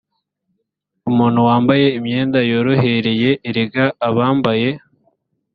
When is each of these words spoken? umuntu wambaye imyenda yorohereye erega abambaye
umuntu 1.09 1.39
wambaye 1.47 1.85
imyenda 1.97 2.39
yorohereye 2.51 3.31
erega 3.49 3.85
abambaye 4.07 4.69